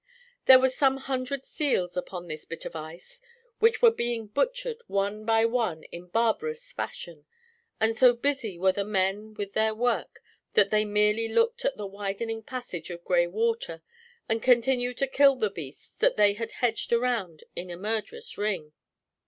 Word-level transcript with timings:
There 0.47 0.57
were 0.59 0.69
some 0.69 0.97
hundred 0.97 1.45
seals 1.45 1.95
upon 1.95 2.25
this 2.27 2.43
bit 2.43 2.65
of 2.65 2.75
ice, 2.75 3.21
which 3.59 3.83
were 3.83 3.91
being 3.91 4.25
butchered 4.25 4.81
one 4.87 5.25
by 5.25 5.45
one 5.45 5.83
in 5.91 6.07
barbarous 6.07 6.71
fashion, 6.73 7.27
and 7.79 7.95
so 7.95 8.13
busy 8.15 8.57
were 8.57 8.71
the 8.71 8.83
men 8.83 9.35
with 9.35 9.53
their 9.53 9.75
work 9.75 10.23
that 10.53 10.71
they 10.71 10.85
merely 10.85 11.27
looked 11.27 11.65
at 11.65 11.77
the 11.77 11.85
widening 11.85 12.41
passage 12.41 12.89
of 12.89 13.03
gray 13.05 13.27
water 13.27 13.83
and 14.27 14.41
continued 14.41 14.97
to 14.97 15.05
kill 15.05 15.35
the 15.35 15.51
beasts 15.51 15.95
that 15.97 16.15
they 16.17 16.33
had 16.33 16.53
hedged 16.53 16.91
round 16.91 17.43
in 17.55 17.69
a 17.69 17.77
murderous 17.77 18.39
ring. 18.39 18.73